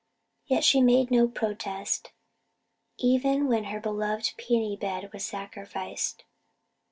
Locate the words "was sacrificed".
5.13-6.23